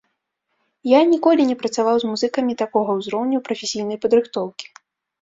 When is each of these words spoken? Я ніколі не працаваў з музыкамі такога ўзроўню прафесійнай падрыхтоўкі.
Я 0.91 1.01
ніколі 1.11 1.41
не 1.51 1.57
працаваў 1.61 1.95
з 2.05 2.09
музыкамі 2.15 2.59
такога 2.65 2.99
ўзроўню 3.03 3.37
прафесійнай 3.49 3.97
падрыхтоўкі. 4.07 4.65